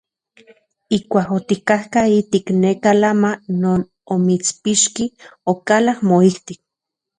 [0.97, 3.79] Ijkuak otikatka ijtik neka lama non
[4.13, 5.05] omitspixki,
[5.51, 6.59] okalak moijtik.